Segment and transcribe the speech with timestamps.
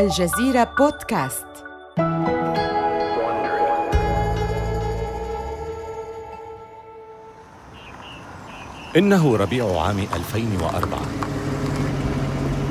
[0.00, 1.46] الجزيرة بودكاست.
[8.96, 11.00] إنه ربيع عام 2004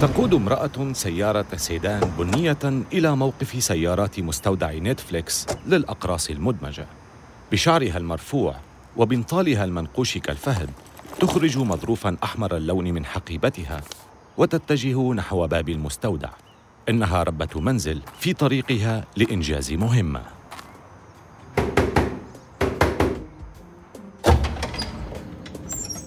[0.02, 6.86] تقود امرأة سيارة سيدان بنية إلى موقف سيارات مستودع نتفليكس للأقراص المدمجة.
[7.52, 8.56] بشعرها المرفوع
[8.98, 10.70] وبنطالها المنقوش كالفهد
[11.20, 13.82] تخرج مظروفا أحمر اللون من حقيبتها
[14.38, 16.30] وتتجه نحو باب المستودع.
[16.90, 20.22] إنها ربة منزل في طريقها لإنجاز مهمة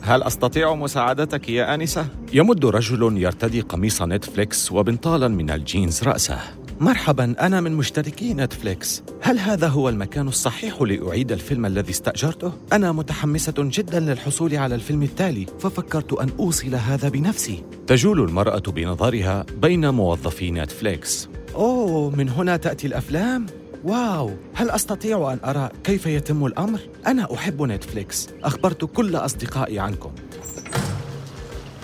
[0.03, 6.39] هل أستطيع مساعدتك يا آنسة؟ يمد رجل يرتدي قميص نتفليكس وبنطالا من الجينز رأسه
[6.83, 12.93] مرحبا أنا من مشتركي نتفليكس هل هذا هو المكان الصحيح لأعيد الفيلم الذي استأجرته؟ أنا
[12.93, 19.91] متحمسة جدا للحصول على الفيلم التالي ففكرت أن أوصل هذا بنفسي تجول المرأة بنظرها بين
[19.91, 23.47] موظفي نتفليكس أوه من هنا تأتي الأفلام؟
[23.85, 30.11] واو هل أستطيع أن أرى كيف يتم الأمر؟ أنا أحب نتفليكس أخبرت كل أصدقائي عنكم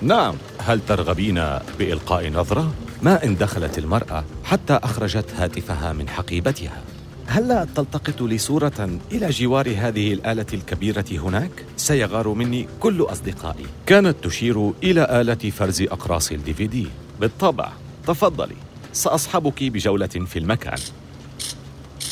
[0.03, 1.45] نعم هل ترغبين
[1.79, 6.83] بإلقاء نظرة؟ ما إن دخلت المرأة حتى أخرجت هاتفها من حقيبتها.
[7.27, 13.67] هلا تلتقط لي صورة إلى جوار هذه الآلة الكبيرة هناك؟ سيغار مني كل أصدقائي.
[13.87, 16.87] كانت تشير إلى آلة فرز أقراص ال DVD
[17.21, 17.73] بالطبع.
[18.07, 18.57] تفضلي.
[18.93, 20.79] سأصحبك بجولة في المكان.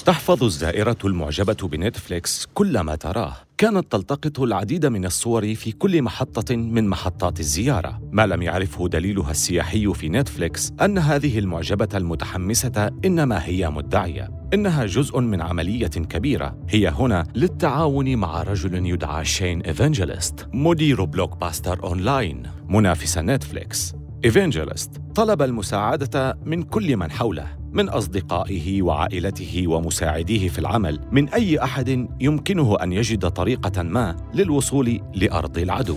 [0.06, 3.36] تحفظ الزائرة المعجبة بنتفليكس كل ما تراه.
[3.58, 8.00] كانت تلتقط العديد من الصور في كل محطة من محطات الزيارة.
[8.12, 14.30] ما لم يعرفه دليلها السياحي في نتفليكس أن هذه المعجبة المتحمسة إنما هي مدعية.
[14.54, 16.58] إنها جزء من عملية كبيرة.
[16.68, 23.94] هي هنا للتعاون مع رجل يدعى شين إيفانجيليست مدير بلوك باستر أونلاين منافس نتفليكس.
[24.24, 27.65] إيفانجيليست طلب المساعدة من كل من حوله.
[27.76, 35.00] من أصدقائه وعائلته ومساعديه في العمل من أي أحد يمكنه أن يجد طريقة ما للوصول
[35.14, 35.96] لأرض العدو.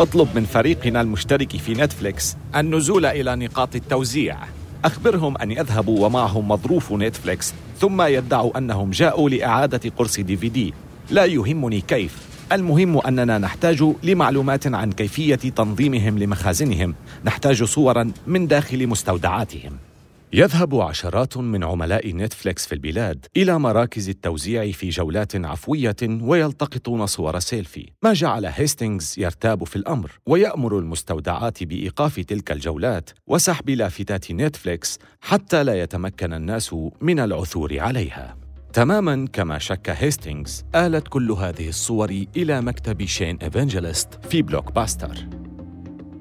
[0.00, 4.36] اطلب من فريقنا المشترك في نتفليكس النزول إلى نقاط التوزيع.
[4.84, 10.74] أخبرهم أن يذهبوا ومعهم مظروف نتفليكس ثم يدعوا أنهم جاءوا لإعادة قرص DVD
[11.10, 12.28] لا يهمني كيف.
[12.52, 16.94] المهم أننا نحتاج لمعلومات عن كيفية تنظيمهم لمخازنهم.
[17.24, 19.87] نحتاج صورا من داخل مستودعاتهم.
[20.32, 27.38] يذهب عشرات من عملاء نتفليكس في البلاد إلى مراكز التوزيع في جولات عفوية ويلتقطون صور
[27.38, 27.92] سيلفي.
[28.02, 35.64] ما جعل هيستينغز يرتاب في الأمر ويأمر المستودعات بإيقاف تلك الجولات وسحب لافتات نتفليكس حتى
[35.64, 38.36] لا يتمكن الناس من العثور عليها.
[38.72, 45.47] تماما كما شك هيستينغز آلت كل هذه الصور إلى مكتب شين إيفانجيليست في بلوك باستر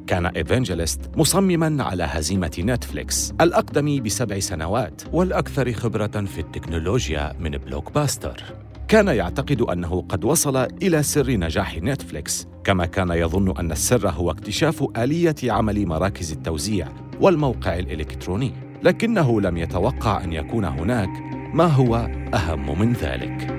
[0.08, 7.94] كان إيفانجيليست مصمما على هزيمة نتفليكس الأقدم بسبع سنوات والأكثر خبرة في التكنولوجيا من بلوك
[7.94, 8.44] باستر
[8.88, 14.32] كان يعتقد أنه قد وصل إلى سر نجاح نتفليكس كما كان يظن أن السر هو
[14.32, 16.88] اكتشاف آلية عمل مراكز التوزيع
[17.22, 18.52] والموقع الإلكتروني
[18.84, 21.10] لكنه لم يتوقع أن يكون هناك
[21.54, 21.96] ما هو
[22.34, 23.57] أهم من ذلك.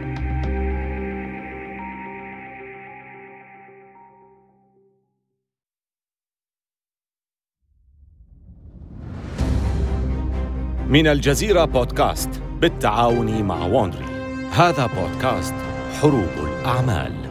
[10.88, 14.04] من الجزيرة بودكاست بالتعاون مع وونري
[14.52, 15.54] هذا بودكاست
[16.00, 17.27] حروب الأعمال.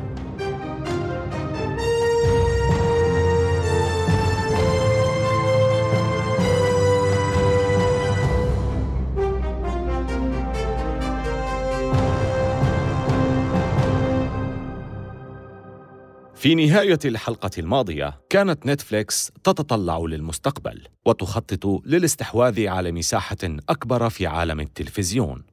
[16.37, 24.59] في نهاية الحلقة الماضية كانت نتفليكس تتطلع للمستقبل وتخطط للاستحواذ على مساحة أكبر في عالم
[24.59, 25.43] التلفزيون.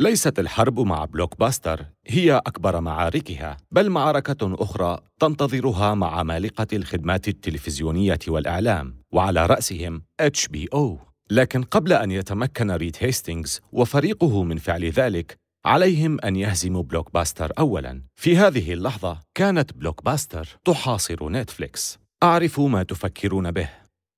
[0.00, 7.28] ليست الحرب مع بلوك باستر هي أكبر معاركها بل معركة أخرى تنتظرها مع عمالقة الخدمات
[7.28, 10.98] التلفزيونية والإعلام وعلى رأسهم HBO
[11.30, 17.52] لكن قبل أن يتمكن ريد هيستينغز وفريقه من فعل ذلك عليهم أن يهزموا بلوك باستر
[17.58, 18.02] أولاً.
[18.16, 21.98] في هذه اللحظة كانت بلوك باستر تحاصر نتفليكس.
[22.22, 23.68] أعرف ما تفكرون به.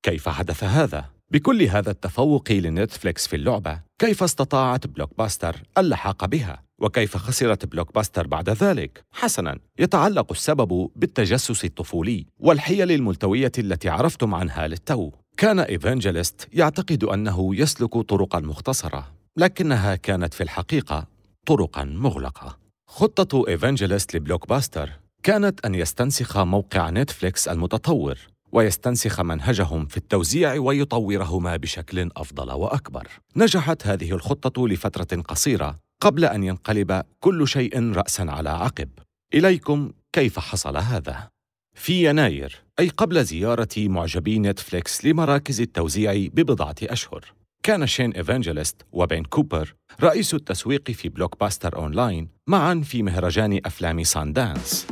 [0.03, 6.63] كيف حدث هذا؟ بكل هذا التفوق لنتفليكس في اللعبة، كيف استطاعت بلوك باستر اللحاق بها؟
[6.81, 14.35] وكيف خسرت بلوك باستر بعد ذلك؟ حسناً، يتعلق السبب بالتجسس الطفولي والحيل الملتوية التي عرفتم
[14.35, 15.11] عنها للتو.
[15.37, 21.16] كان إيفانجيليست يعتقد أنه يسلك طرقاً مختصرة، لكنها كانت في الحقيقة
[21.47, 22.59] طرقا مغلقة
[22.89, 24.91] خطة إيفانجيليست لبلوك باستر
[25.23, 28.19] كانت أن يستنسخ موقع نتفليكس المتطور
[28.53, 33.09] ويستنسخ منهجهم في التوزيع ويطورهما بشكل أفضل وأكبر.
[33.37, 38.89] نجحت هذه الخطة لفترة قصيرة قبل أن ينقلب كل شيء رأسا على عقب.
[39.35, 41.29] إليكم كيف حصل هذا؟
[41.75, 47.33] في يناير أي قبل زيارة معجبي نتفليكس لمراكز التوزيع ببضعة أشهر
[47.67, 54.03] كان شين إيفانجيليست وبين كوبر رئيس التسويق في بلوك باستر أونلاين معا في مهرجان أفلام
[54.03, 54.87] ساندانس.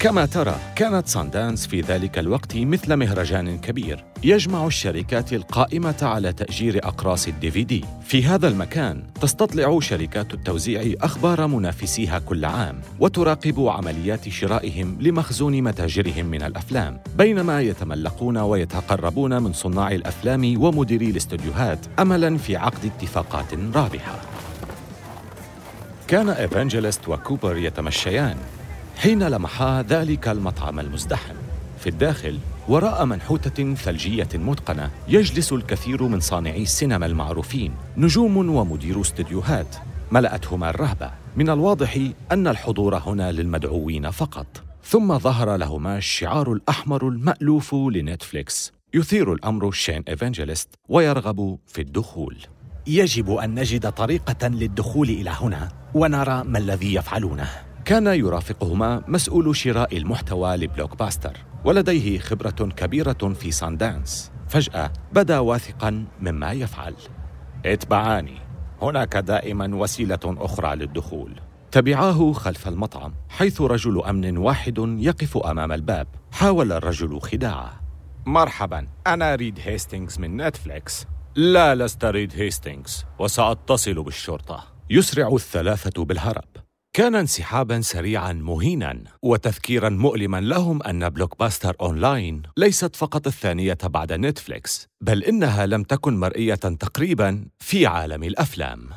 [0.00, 6.86] كما ترى كانت ساندانس في ذلك الوقت مثل مهرجان كبير يجمع الشركات القائمة على تأجير
[6.88, 14.28] أقراص ال DVD في هذا المكان تستطلع شركات التوزيع أخبار منافسيها كل عام وتراقب عمليات
[14.28, 17.00] شرائهم لمخزون متاجرهم من الأفلام.
[17.18, 24.20] بينما يتملقون ويتقربون من صناع الأفلام ومديري الاستوديوهات أملاً في عقد اتفاقات رابحة.
[26.08, 28.36] كان إيفانجيليست وكوبر يتمشيان.
[28.96, 31.34] حين لمحا ذلك المطعم المزدحم.
[31.78, 32.38] في الداخل
[32.68, 39.76] وراء منحوتة ثلجية متقنة يجلس الكثير من صانعي السينما المعروفين نجوم ومديرو استديوهات.
[40.12, 41.10] ملأتهما الرهبة.
[41.36, 41.98] من الواضح
[42.32, 44.46] أن الحضور هنا للمدعوين فقط.
[44.84, 48.72] ثم ظهر لهما الشعار الأحمر المألوف لنتفليكس.
[48.94, 52.36] يثير الأمر شين إيفانجيليست ويرغب في الدخول.
[52.86, 57.65] يجب أن نجد طريقة للدخول إلى هنا ونرى ما الذي يفعلونه.
[57.86, 64.32] كان يرافقهما مسؤول شراء المحتوى لبلوك باستر ولديه خبرة كبيرة في ساندانس.
[64.48, 66.94] فجأة بدا واثقا مما يفعل.
[67.66, 68.38] اتبعاني.
[68.82, 71.40] هناك دائما وسيلة أخرى للدخول.
[71.70, 76.06] تبعاه خلف المطعم حيث رجل أمن واحد يقف أمام الباب.
[76.32, 77.80] حاول الرجل خداعه.
[78.26, 78.86] مرحبا.
[79.06, 81.06] أنا ريد هيستينغز من نتفليكس.
[81.36, 84.64] لا لست ريد هيستينغز وسأتصل بالشرطة.
[84.90, 86.65] يسرع الثلاثة بالهرب.
[86.96, 94.12] كان انسحابا سريعا مهينا وتذكيرا مؤلما لهم أن بلوك باستر أونلاين ليست فقط الثانية بعد
[94.12, 98.88] نتفليكس بل إنها لم تكن مرئية تقريبا في عالم الأفلام.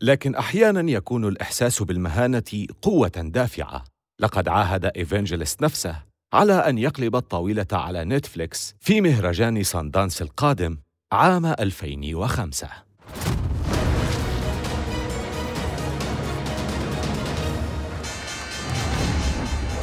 [0.00, 3.84] لكن أحيانا يكون الإحساس بالمهانة قوة دافعة.
[4.20, 6.02] لقد عاهد إيفانجيليست نفسه
[6.34, 10.78] على أن يقلب الطاولة على نتفليكس في مهرجان ساندانس القادم
[11.12, 12.68] عام 2005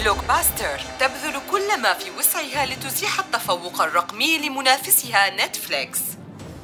[0.10, 6.00] بلوك باستر تبذل كل ما في وسعها لتزيح التفوق الرقمي لمنافسها نتفليكس.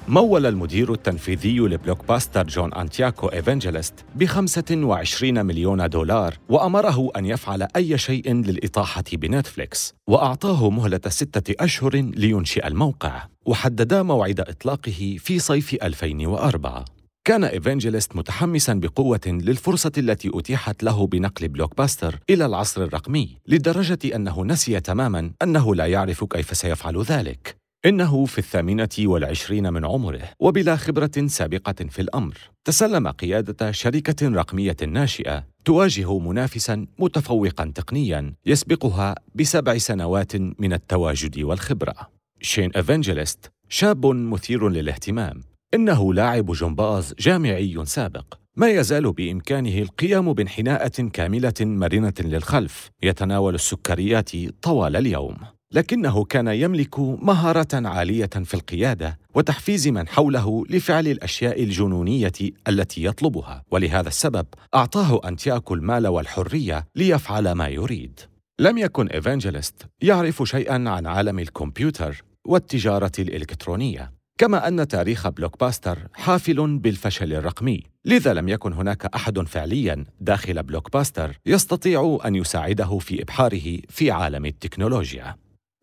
[0.07, 7.67] مول المدير التنفيذي لبلوك باستر جون أنتياكو إيفانجيليست ب 25 مليون دولار وأمره أن يفعل
[7.75, 13.23] أي شيء للإطاحة بنتفليكس وأعطاه مهلة ستة أشهر لينشئ الموقع.
[13.45, 16.85] وحددا موعد إطلاقه في صيف 2004
[17.25, 24.15] كان إيفانجيليست متحمسا بقوة للفرصة التي أتيحت له بنقل بلوك باستر إلى العصر الرقمي لدرجة
[24.15, 27.55] أنه نسي تماما أنه لا يعرف كيف سيفعل ذلك.
[27.85, 34.77] إنه في الثامنة والعشرين من عمره وبلا خبرة سابقة في الأمر تسلم قيادة شركة رقمية
[34.87, 41.95] ناشئة تواجه منافسا متفوقا تقنيا يسبقها بسبع سنوات من التواجد والخبرة.
[42.41, 45.54] شين إيفانجيليست شاب مثير للاهتمام.
[45.75, 48.25] إنه لاعب جمباز جامعي سابق.
[48.55, 52.89] ما يزال بإمكانه القيام بانحناءة كاملة مرنة للخلف.
[53.03, 54.31] يتناول السكريات
[54.61, 55.37] طوال اليوم.
[55.71, 62.31] لكنه كان يملك مهارة عالية في القيادة وتحفيز من حوله لفعل الأشياء الجنونية
[62.67, 63.63] التي يطلبها.
[63.71, 64.45] ولهذا السبب
[64.75, 68.19] أعطاه أنتياكو المال والحرية ليفعل ما يريد.
[68.59, 74.14] لم يكن إيفانجيليست يعرف شيئا عن عالم الكمبيوتر والتجارة الإلكترونية.
[74.37, 77.83] كما أن تاريخ بلوك باستر حافل بالفشل الرقمي.
[78.05, 84.11] لذا لم يكن هناك أحد فعليا داخل بلوك باستر يستطيع أن يساعده في إبحاره في
[84.11, 85.35] عالم التكنولوجيا.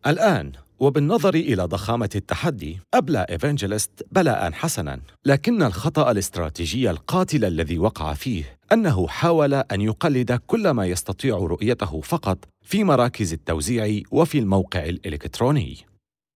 [0.07, 5.01] الآن وبالنظر إلى ضخامة التحدي أبلى إيفانجيليست بلاء حسنا.
[5.25, 12.01] لكن الخطأ الاستراتيجي القاتل الذي وقع فيه أنه حاول أن يقلد كل ما يستطيع رؤيته
[12.01, 15.92] فقط في مراكز التوزيع وفي الموقع الإلكتروني.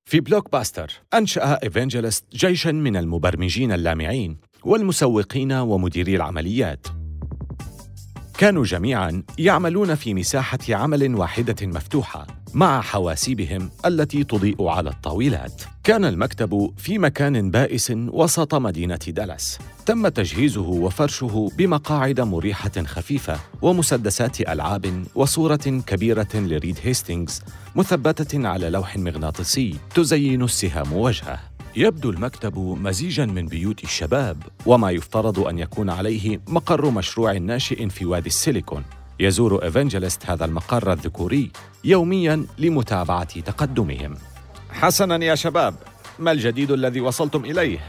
[0.08, 6.88] في بلوك باستر أنشأ إيفانجيليست جيشاً من المبرمجين اللامعين والمسوقين ومديري العمليات.
[8.38, 15.62] كانوا جميعاً يعملون في مساحة عمل واحدة مفتوحة مع حواسيبهم التي تضيء على الطاولات.
[15.84, 19.60] كان المكتب في مكان بائس وسط مدينة دالاس.
[19.86, 27.42] تم تجهيزه وفرشه بمقاعد مريحة خفيفة ومسدسات ألعاب وصورة كبيرة لريد هيستينغز
[27.78, 31.40] مثبتة على لوح مغناطيسي تزين السهام وجهه.
[31.76, 38.06] يبدو المكتب مزيجا من بيوت الشباب وما يفترض أن يكون عليه مقر مشروع ناشئ في
[38.06, 38.84] وادي السيليكون.
[39.20, 41.52] يزور ايفانجيليست هذا المقر الذكوري
[41.84, 44.16] يوميا لمتابعة تقدمهم.
[44.72, 45.76] حسنا يا شباب
[46.20, 47.80] ما الجديد الذي وصلتم إليه؟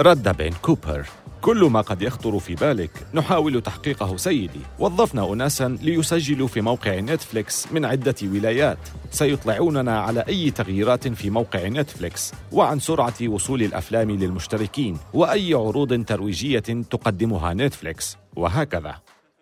[0.00, 1.06] رد بين كوبر.
[1.44, 4.60] كل ما قد يخطر في بالك نحاول تحقيقه سيدي.
[4.78, 8.78] وظفنا أناسا ليسجلوا في موقع نتفليكس من عدة ولايات.
[9.10, 16.58] سيطلعوننا على أي تغييرات في موقع نتفليكس وعن سرعة وصول الأفلام للمشتركين وأي عروض ترويجية
[16.90, 18.16] تقدمها نتفليكس.
[18.36, 18.94] وهكذا.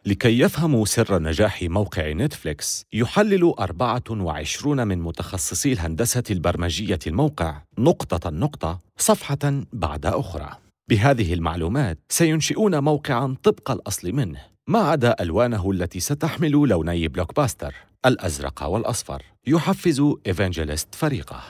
[0.07, 8.79] لكي يفهموا سر نجاح موقع نتفليكس يحلل 24 من متخصصي الهندسة البرمجية الموقع نقطة نقطة
[8.97, 10.62] صفحة بعد أخرى.
[10.89, 17.75] بهذه المعلومات سينشئون موقعا طبق الأصل منه ما عدا ألوانه التي ستحمل لوني بلوك باستر
[18.07, 21.41] الأزرق والأصفر يحفز إيفانجيليست فريقه.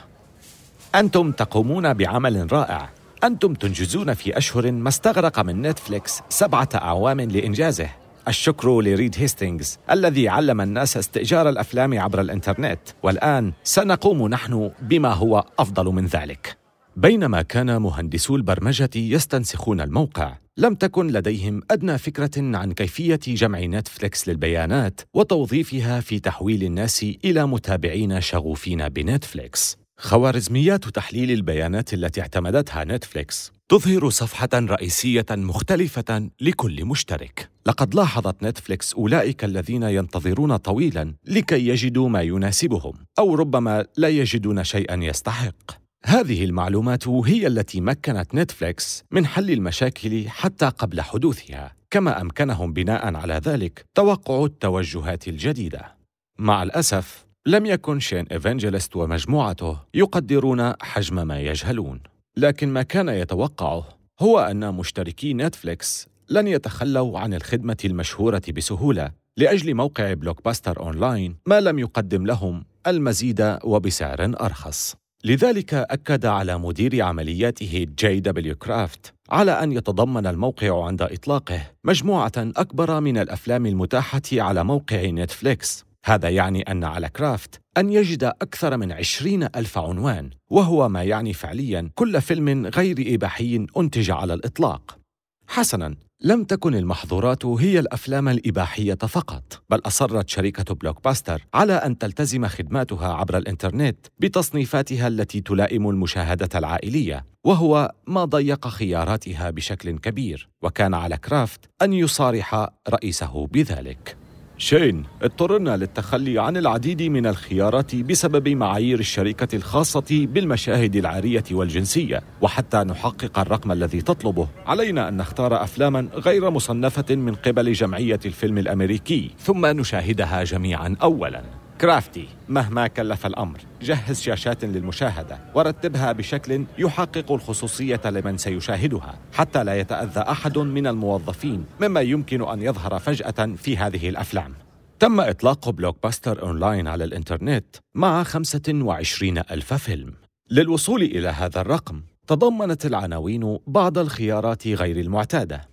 [0.95, 2.89] أنتم تقومون بعمل رائع.
[3.23, 7.89] أنتم تنجزون في أشهر ما استغرق من نتفليكس سبعة أعوام لإنجازه.
[8.27, 15.45] الشكر لريد هيستينغز الذي علم الناس استئجار الأفلام عبر الإنترنت والآن سنقوم نحن بما هو
[15.59, 16.62] أفضل من ذلك.
[16.95, 24.29] بينما كان مهندسو البرمجة يستنسخون الموقع لم تكن لديهم أدنى فكرة عن كيفية جمع نتفليكس
[24.29, 33.51] للبيانات وتوظيفها في تحويل الناس إلى متابعين شغوفين بنتفليكس خوارزميات تحليل البيانات التي اعتمدتها نتفليكس
[33.69, 37.49] تظهر صفحة رئيسية مختلفة لكل مشترك.
[37.65, 44.63] لقد لاحظت نتفليكس أولئك الذين ينتظرون طويلا لكي يجدوا ما يناسبهم، أو ربما لا يجدون
[44.63, 45.82] شيئا يستحق.
[46.05, 53.15] هذه المعلومات هي التي مكنت نتفليكس من حل المشاكل حتى قبل حدوثها، كما أمكنهم بناء
[53.15, 55.95] على ذلك توقع التوجهات الجديدة.
[56.39, 61.99] مع الأسف، لم يكن شين إيفانجيليست ومجموعته يقدرون حجم ما يجهلون.
[62.37, 63.87] لكن ما كان يتوقعه
[64.19, 71.35] هو أن مشتركي نتفليكس لن يتخلوا عن الخدمة المشهورة بسهولة لأجل موقع بلوك باستر أونلاين
[71.45, 79.13] ما لم يقدم لهم المزيد وبسعر أرخص لذلك أكد على مدير عملياته جي دبليو كرافت
[79.29, 85.85] على أن يتضمن الموقع عند إطلاقه مجموعة أكبر من الأفلام المتاحة على موقع نتفليكس.
[86.05, 91.33] هذا يعني أن على كرافت أن يجد أكثر من عشرين ألف عنوان وهو ما يعني
[91.33, 95.02] فعليا كل فيلم غير إباحي أنتج على الإطلاق.
[95.47, 101.97] حسنا لم تكن المحظورات هي الأفلام الإباحية فقط بل أصرت شركة بلوك باستر على أن
[101.97, 110.49] تلتزم خدماتها عبر الإنترنت بتصنيفاتها التي تلائم المشاهدة العائلية وهو ما ضيق خياراتها بشكل كبير
[110.61, 114.22] وكان على كرافت أن يصارح رئيسه بذلك.
[114.63, 122.77] شين اضطررنا للتخلي عن العديد من الخيارات بسبب معايير الشركة الخاصة بالمشاهد العارية والجنسية وحتى
[122.77, 124.47] نحقق الرقم الذي تطلبه.
[124.65, 131.62] علينا أن نختار أفلاما غير مصنفة من قبل جمعية الفيلم الأمريكي ثم نشاهدها جميعا أولا.
[131.81, 139.79] كرافتي مهما كلف الأمر جهز شاشات للمشاهدة ورتبها بشكل يحقق الخصوصية لمن سيشاهدها حتى لا
[139.79, 144.53] يتأذى أحد من الموظفين مما يمكن أن يظهر فجأة في هذه الأفلام.
[144.99, 147.65] تم إطلاق بلوك باستر أونلاين على الإنترنت
[147.95, 150.13] مع 25 ألف فيلم.
[150.51, 155.72] للوصول إلى هذا الرقم تضمنت العناوين بعض الخيارات غير المعتادة.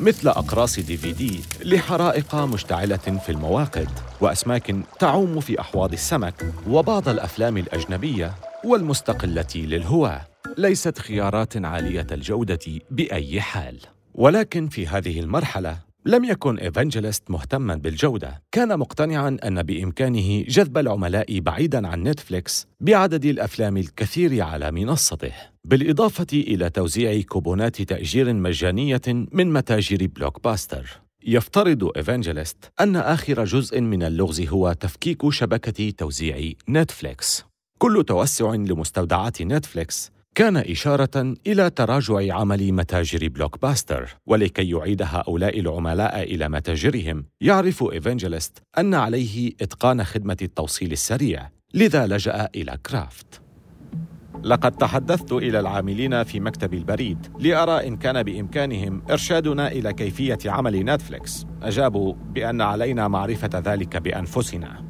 [0.00, 3.88] مثل أقراص دي في دي لحرائق مشتعلة في المواقد
[4.20, 10.26] وأسماك تعوم في أحواض السمك وبعض الأفلام الأجنبية والمستقلة للهواة.
[10.58, 13.78] ليست خيارات عالية الجودة بأي حال.
[14.14, 18.42] ولكن في هذه المرحلة لم يكن إيفانجيليست مهتما بالجودة.
[18.52, 25.32] كان مقتنعا أن بإمكانه جذب العملاء بعيدا عن نتفليكس بعدد الأفلام الكثير على منصته.
[25.64, 33.80] بالإضافة إلى توزيع كوبونات تأجير مجانية من متاجر بلوك باستر يفترض إيفانجيليست أن آخر جزء
[33.80, 37.44] من اللغز هو تفكيك شبكة توزيع نتفليكس.
[37.78, 45.60] كل توسع لمستودعات نتفليكس كان إشارة إلى تراجع عمل متاجر بلوك باستر ولكي يعيد هؤلاء
[45.60, 47.24] العملاء إلى متاجرهم.
[47.40, 53.40] يعرف إيفانجيليست أن عليه إتقان خدمة التوصيل السريع لذا لجأ إلى كرافت.
[54.42, 60.84] لقد تحدثت إلى العاملين في مكتب البريد لأرى إن كان بإمكانهم إرشادنا إلى كيفية عمل
[60.84, 61.46] نتفليكس.
[61.62, 64.87] أجابوا بأن علينا معرفة ذلك بأنفسنا.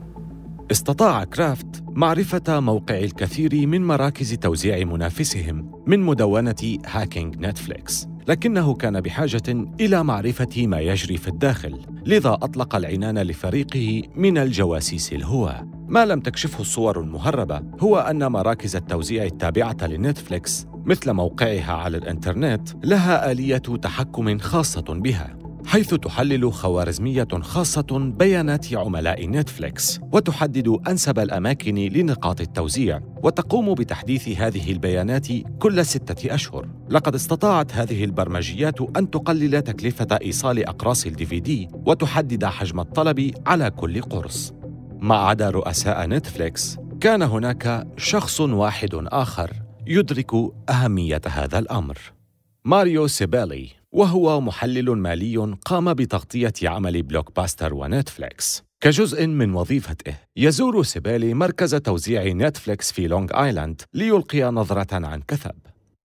[0.71, 9.01] استطاع كرافت معرفة موقع الكثير من مراكز توزيع منافسهم من مدونة هاكينج نتفليكس لكنه كان
[9.01, 9.43] بحاجة
[9.81, 16.21] إلى معرفة ما يجري في الداخل لذا أطلق العنان لفريقه من الجواسيس الهواة ما لم
[16.21, 23.59] تكشفه الصور المهربة هو أن مراكز التوزيع التابعة لنتفليكس مثل موقعها على الإنترنت لها آلية
[23.59, 25.48] تحكم خاصة بها.
[25.69, 34.73] حيث تحلل خوارزمية خاصة بيانات عملاء نتفليكس وتحدد أنسب الأماكن لنقاط التوزيع وتقوم بتحديث هذه
[34.73, 35.27] البيانات
[35.59, 36.69] كل ستة أشهر.
[36.91, 43.35] لقد استطاعت هذه البرمجيات أن تقلل تكلفة إيصال أقراص الدي في دي وتحدد حجم الطلب
[43.47, 44.53] على كل قرص.
[44.99, 49.51] ما عدا رؤساء نتفليكس كان هناك شخص واحد آخر
[49.87, 50.31] يدرك
[50.71, 51.99] أهمية هذا الأمر.
[52.65, 58.65] ماريو سيبالي وهو محلل مالي قام بتغطية عمل بلوك باستر ونتفليكس.
[58.81, 65.55] كجزء من وظيفته يزور سيبالي مركز توزيع نتفليكس في لونغ آيلاند ليلقي نظرة عن كثب.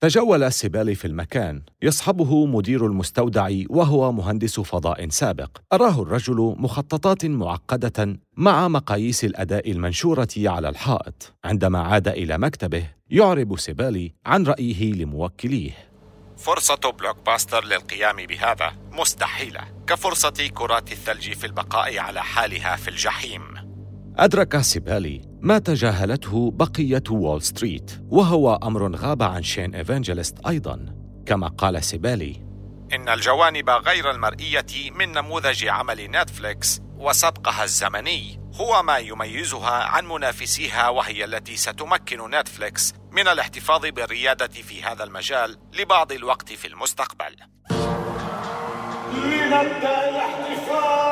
[0.02, 5.58] تجول سيبالي في المكان يصحبه مدير المستودع وهو مهندس فضاء سابق.
[5.74, 11.34] أراه الرجل مخططات معقدة مع مقاييس الأداء المنشورة على الحائط.
[11.46, 15.93] عندما عاد إلى مكتبه يعرب سيبالي عن رأيه لموكليه.
[16.38, 23.42] فرصة بلوك باستر للقيام بهذا مستحيلة كفرصة كرات الثلج في البقاء على حالها في الجحيم.
[24.18, 30.96] أدرك سيبالي ما تجاهلته بقية وول ستريت وهو أمر غاب عن شين إيفانجلست أيضا.
[31.26, 32.46] كما قال سيبالي
[32.94, 38.43] إن الجوانب غير المرئية من نموذج عمل نتفليكس وسبقها الزمني.
[38.54, 45.58] هو ما يميزها عن منافسيها وهي التي ستمكن نتفليكس من الاحتفاظ بالريادة في هذا المجال
[45.74, 47.36] لبعض الوقت في المستقبل.
[49.14, 51.04] لنبدأ الاحتفال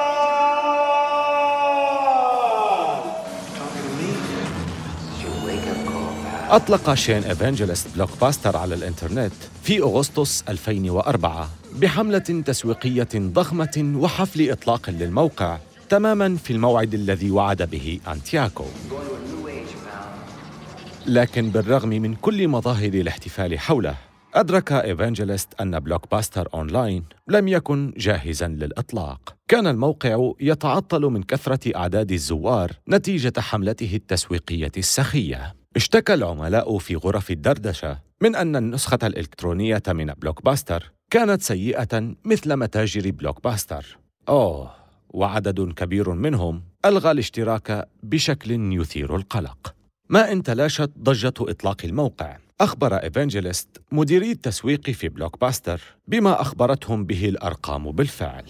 [6.49, 9.33] أطلق شين إيفانجلست بلوك باستر على الإنترنت
[9.63, 15.57] في أغسطس 2004 بحملة تسويقية ضخمة وحفل إطلاق للموقع
[15.91, 18.65] تماما في الموعد الذي وعد به أنتيوكو
[21.07, 23.95] لكن بالرغم من كل مظاهر الاحتفال حوله
[24.33, 29.35] أدرك إيفانجلست أن بلوك باستر أونلاين لم يكن جاهزا للإطلاق.
[29.47, 35.55] كان الموقع يتعطل من كثرة أعداد الزوار نتيجة حملته التسويقية السخية.
[35.75, 42.55] اشتكى العملاء في غرف الدردشة من أن النسخة الإلكترونية من بلوك باستر كانت سيئة مثل
[42.55, 43.97] متاجر بلوك باستر
[44.29, 44.80] أوه!
[45.13, 49.73] وعدد كبير منهم ألغى الاشتراك بشكل يثير القلق.
[50.09, 57.05] ما إن تلاشت ضجة إطلاق الموقع أخبر إيفانجيليست مديري التسويق في بلوك باستر بما أخبرتهم
[57.05, 58.43] به الأرقام بالفعل.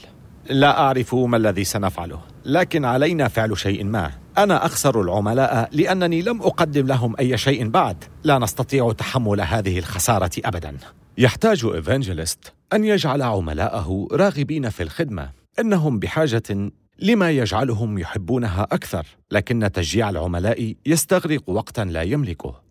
[0.49, 4.11] لا أعرف ما الذي سنفعله لكن علينا فعل شيء ما.
[4.37, 8.03] أنا أخسر العملاء لأنني لم أقدم لهم أي شيء بعد.
[8.23, 10.77] لا نستطيع تحمل هذه الخسارة أبدا.
[11.17, 15.40] يحتاج إيفانجيليست أن يجعل عملاءه راغبين في الخدمة.
[15.61, 22.61] إنهم بحاجة لما يجعلهم يحبونها أكثر لكن تشجيع العملاء يستغرق وقتا لا يملكه.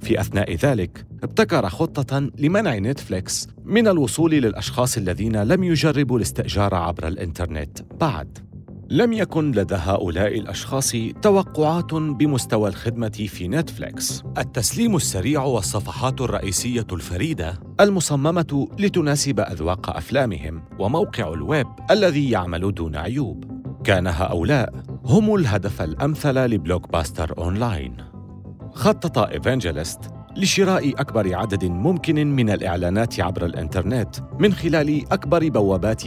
[0.00, 7.08] في أثناء ذلك ابتكر خطة لمنع نتفليكس من الوصول للأشخاص الذين لم يجربوا الاستئجار عبر
[7.08, 8.45] الإنترنت بعد.
[8.90, 14.22] لم يكن لدى هؤلاء الأشخاص توقعات بمستوى الخدمة في نتفليكس.
[14.38, 23.44] التسليم السريع والصفحات الرئيسية الفريدة المصممة لتناسب أذواق أفلامهم وموقع الويب الذي يعمل دون عيوب.
[23.84, 24.72] كان هؤلاء
[25.04, 27.96] هم الهدف الأمثل لبلوك باستر أونلاين.
[28.72, 30.00] خطط إيفانجيلست
[30.36, 36.06] لشراء أكبر عدد ممكن من الإعلانات عبر الإنترنت من خلال أكبر بوابات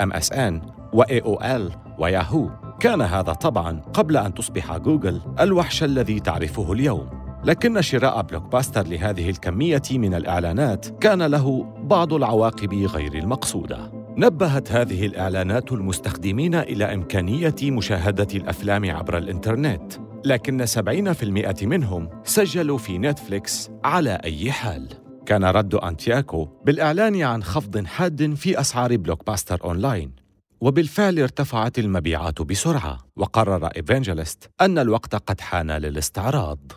[0.00, 2.50] إعلانات موجودة آنذاك MSN و AOL وياهو
[2.80, 7.08] كان هذا طبعا قبل أن تصبح جوجل الوحش الذي تعرفه اليوم.
[7.44, 13.92] لكن شراء بلوك باستر لهذه الكمية من الإعلانات كان له بعض العواقب غير المقصودة.
[14.16, 19.92] نبهت هذه الإعلانات المستخدمين إلى إمكانية مشاهدة الأفلام عبر الإنترنت.
[20.24, 25.01] لكن 70% منهم سجلوا في نتفليكس على أي حال.
[25.32, 30.12] كان رد أنتياكو بالإعلان عن خفض حاد في أسعار بلوك باستر أونلاين
[30.60, 36.72] وبالفعل ارتفعت المبيعات بسرعة وقرر إيفانجيلست أن الوقت قد حان للاستعراض.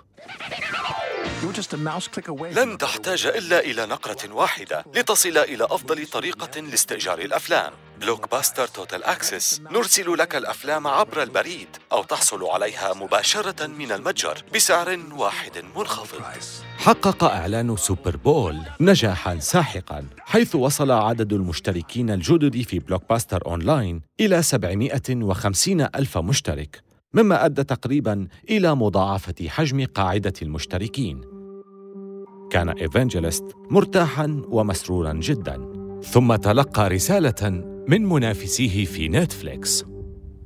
[2.51, 7.71] لن تحتاج إلا إلى نقرة واحدة لتصل إلى أفضل طريقة لاستئجار الأفلام.
[8.01, 14.43] بلوك باستر Total Access نرسل لك الأفلام عبر البريد أو تحصل عليها مباشرة من المتجر
[14.55, 16.21] بسعر واحد منخفض.
[16.77, 24.01] حقق إعلان سوبر بول نجاحا ساحقا حيث وصل عدد المشتركين الجدد في بلوك باستر أونلاين
[24.19, 26.83] إلى 750 ألف مشترك.
[27.15, 31.21] مما أدى تقريبا إلى مضاعفة حجم قاعدة المشتركين.
[32.49, 35.71] كان إيفانجيلست مرتاحا ومسرورا جدا.
[36.03, 39.85] ثم تلقى رسالة من منافسيه في نتفليكس.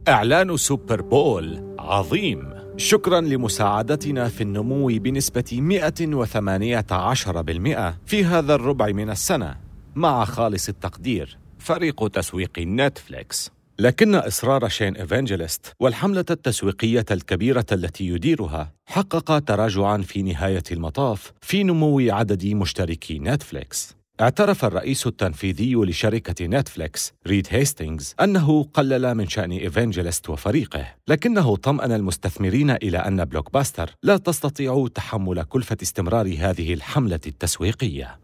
[0.08, 2.50] إعلان سوبر بول عظيم.
[2.78, 9.56] شكرا لمساعدتنا في النمو بنسبة 118% في هذا الربع من السنة.
[9.96, 13.52] مع خالص التقدير فريق تسويق نتفليكس.
[13.80, 21.64] لكن إصرار شين إيفانجيليست والحملة التسويقية الكبيرة التي يديرها حقق تراجعاً في نهاية المطاف في
[21.64, 23.96] نمو عدد مشتركي نتفليكس.
[24.22, 31.92] اعترف الرئيس التنفيذي لشركة نتفليكس ريد هيستينغز أنه قلل من شأن إيفانجيليست وفريقه لكنه طمأن
[31.92, 38.20] المستثمرين إلى أن بلوك باستر لا تستطيع تحمل كلفة استمرار هذه الحملة التسويقية.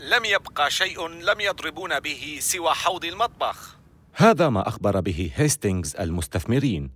[0.00, 3.81] لم يبقى شيء لم يضربون به سوى حوض المطبخ.
[4.14, 6.90] هذا ما أخبر به هيستينغز المستثمرين.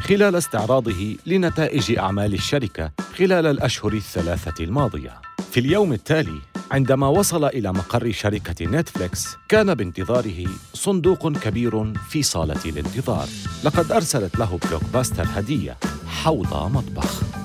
[0.00, 5.20] خلال استعراضه لنتائج أعمال الشركة خلال الأشهر الثلاثة الماضية.
[5.50, 12.60] في اليوم التالي عندما وصل إلى مقر شركة نتفليكس كان بانتظاره صندوق كبير في صالة
[12.64, 13.28] الانتظار.
[13.64, 17.43] لقد أرسلت له بلوك باستر هدية حوض مطبخ.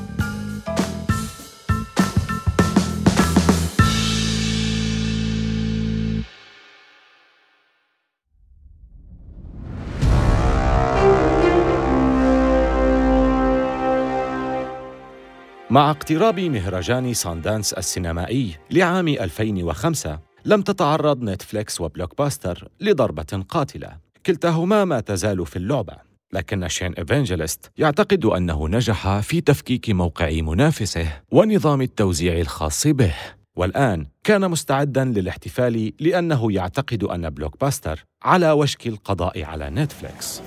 [15.71, 23.97] مع اقتراب مهرجان ساندانس السينمائي لعام 2005 لم تتعرض نتفليكس وبلوك باستر لضربة قاتلة.
[24.25, 25.93] كلتاهما ما تزال في اللعبة.
[26.34, 33.13] لكن شين إيفانجيليست يعتقد أنه نجح في تفكيك موقع منافسه ونظام التوزيع الخاص به.
[33.55, 40.41] والآن كان مستعدا للاحتفال لأنه يعتقد أن بلوك باستر على وشك القضاء على نتفليكس.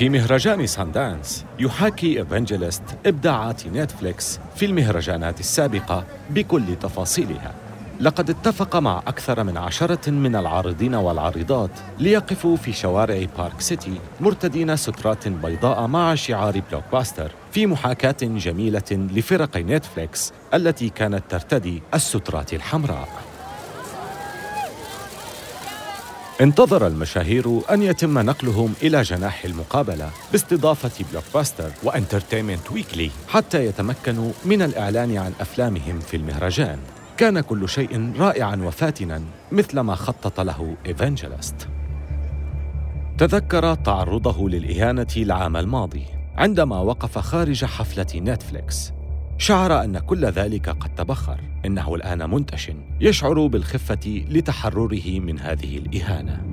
[0.00, 7.54] في مهرجان ساندانس يحاكي إيفانجيليست إبداعات نتفليكس في المهرجانات السابقة بكل تفاصيلها.
[8.00, 14.76] لقد اتفق مع أكثر من عشرة من العارضين والعارضات ليقفوا في شوارع بارك سيتي مرتدين
[14.76, 22.54] سترات بيضاء مع شعار بلوك باستر في محاكاة جميلة لفرق نتفليكس التي كانت ترتدي السترات
[22.54, 23.29] الحمراء.
[26.40, 33.66] انتظر المشاهير أن يتم نقلهم إلى جناح المقابلة باستضافة بلوك باستر و Entertainment Weekly حتى
[33.66, 36.78] يتمكنوا من الإعلان عن أفلامهم في المهرجان.
[37.16, 39.22] كان كل شيء رائعا وفاتنا
[39.52, 41.68] مثل ما خطط له إيفانجيلست.
[43.18, 46.04] تذكر تعرضه للإهانة العام الماضي
[46.36, 48.92] عندما وقف خارج حفلة نتفليكس.
[49.40, 56.49] شعر أن كل ذلك قد تبخر إنه الآن منتش يشعر بالخفة لتحرره من هذه الإهانة.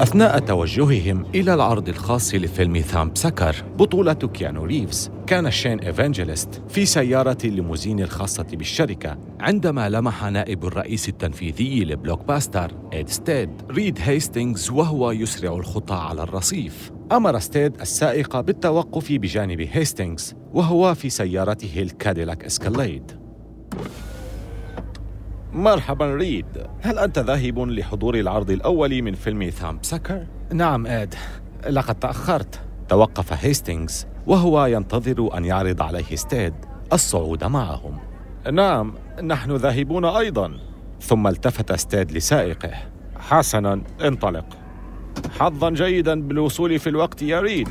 [0.00, 7.38] أثناء توجههم إلى العرض الخاص لفيلم Thumbsucker بطولة كيانو ريفز كان شين إيفانجيليست في سيارة
[7.44, 13.50] الليموزين الخاصة بالشركة عندما لمح نائب الرئيس التنفيذي لبلوك باستر إد ستيد.
[13.70, 16.90] ريد هيستينغز وهو يسرع الخطى على الرصيف.
[17.12, 23.27] أمر ستيد السائق بالتوقف بجانب هيستينغز وهو في سيارته الكاديلاك اسكاليد
[25.52, 26.46] مرحبا ريد.
[26.80, 31.14] هل أنت ذاهب لحضور العرض الأول من فيلم Thumbsucker؟ نعم إد.
[31.70, 32.60] لقد تأخرت.
[32.88, 36.54] توقف هيستينغز وهو ينتظر أن يعرض عليه ستيد
[36.92, 37.98] الصعود معهم.
[38.52, 40.58] نعم نحن ذاهبون أيضا.
[41.00, 42.70] ثم التفت ستيد لسائقه.
[43.18, 44.46] حسنا انطلق.
[45.38, 47.68] حظا جيدا بالوصول في الوقت يا ريد.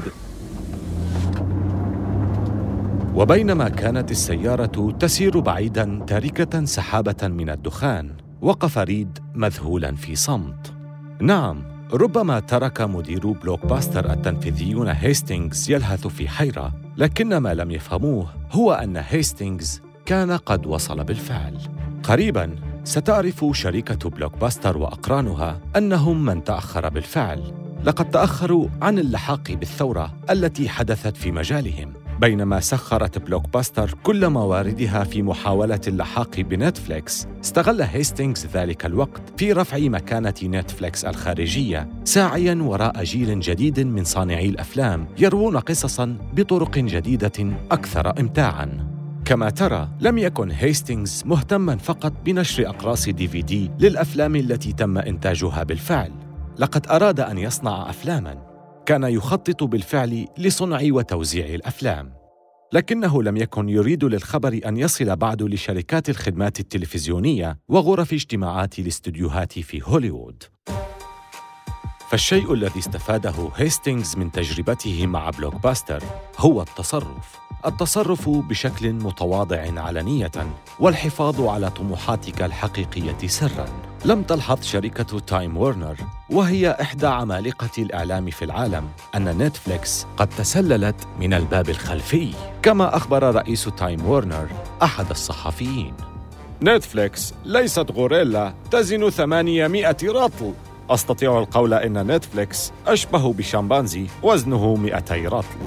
[3.18, 10.74] وبينما كانت السيارة تسير بعيدا تاركة سحابة من الدخان وقف ريد مذهولا في صمت.
[11.22, 18.28] نعم ربما ترك مدير بلوك باستر التنفيذيون هيستينغز يلهث في حيرة لكن ما لم يفهموه
[18.52, 21.58] هو أن هيستينغز كان قد وصل بالفعل.
[22.04, 27.44] قريبا ستعرف شركة بلوك باستر وأقرانها أنهم من تأخر بالفعل.
[27.84, 31.94] لقد تأخروا عن اللحاق بالثورة التي حدثت في مجالهم.
[32.22, 37.28] بينما سخرت بلوك باستر كل مواردها في محاولة اللحاق بنتفليكس.
[37.44, 44.50] استغل هيستينغز ذلك الوقت في رفع مكانة نتفليكس الخارجية ساعيا وراء جيل جديد من صانعي
[44.50, 48.88] الأفلام يروون قصصا بطرق جديدة أكثر إمتاعا.
[49.26, 54.98] كما ترى لم يكن هيستينغز مهتما فقط بنشر أقراص دي في دي للأفلام التي تم
[54.98, 56.12] إنتاجها بالفعل.
[56.60, 58.47] لقد أراد أن يصنع أفلاما
[58.88, 62.14] كان يخطط بالفعل لصنع وتوزيع الأفلام.
[62.74, 69.82] لكنه لم يكن يريد للخبر أن يصل بعد لشركات الخدمات التلفزيونية وغرف اجتماعات الاستديوهات في
[69.84, 70.44] هوليوود.
[72.10, 76.04] فالشيء الذي استفاده هيستينغز من تجربته مع بلوك باستر
[76.38, 77.36] هو التصرف.
[77.66, 80.32] التصرف بشكل متواضع علنية
[80.80, 83.87] والحفاظ على طموحاتك الحقيقية سرا.
[84.08, 85.96] لم تلحظ شركة تايم وورنر
[86.30, 92.34] وهي إحدى عمالقة الإعلام في العالم أن نتفليكس قد تسللت من الباب الخلفي.
[92.62, 94.48] كما أخبر رئيس تايم وورنر
[94.84, 95.94] أحد الصحفيين.
[96.64, 100.54] نتفليكس ليست غوريلا تزن 800 رطل
[100.90, 105.58] أستطيع القول إن نتفليكس أشبه بشمبانزي وزنه 200 رطل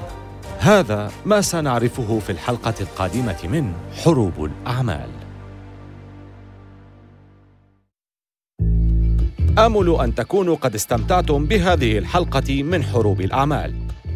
[0.59, 3.73] هذا ما سنعرفه في الحلقة القادمة من
[4.03, 5.20] حروب الأعمال.
[9.57, 13.73] آمل أن تكونوا قد استمتعتم بهذه الحلقة من حروب الأعمال.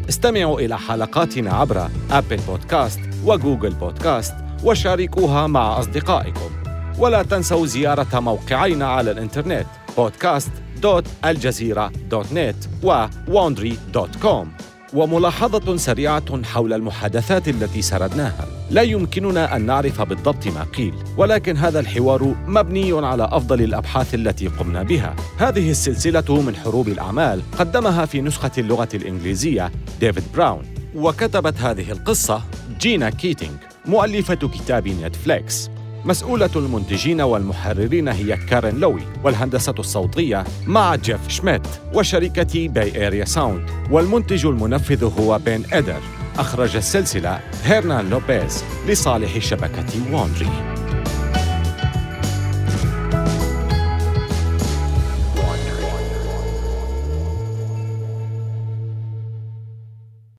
[0.08, 6.50] استمعوا إلى حلقاتنا عبر أبل بودكاست وجوجل بودكاست وشاركوها مع أصدقائكم.
[6.98, 18.46] ولا تنسوا زيارة موقعينا على الإنترنت podcast.aljazeera.net و wandry.com وملاحظة سريعة حول المحادثات التي سردناها.
[18.70, 24.48] لا يمكننا أن نعرف بالضبط ما قيل ولكن هذا الحوار مبني على أفضل الأبحاث التي
[24.48, 25.16] قمنا بها.
[25.38, 30.62] هذه السلسلة من حروب الأعمال قدمها في نسخة اللغة الإنجليزية ديفيد براون
[30.94, 32.42] وكتبت هذه القصة
[32.80, 33.52] جينا كيتينغ
[33.86, 35.70] مؤلفة كتاب نتفليكس.
[36.06, 43.70] مسؤولة المنتجين والمحررين هي كارين لوي والهندسة الصوتية مع جيف شميت وشركة باي اريا ساوند
[43.90, 46.00] والمنتج المنفذ هو بين إدر.
[46.38, 50.85] أخرج السلسلة هيرنان لوبيز لصالح شبكة وونري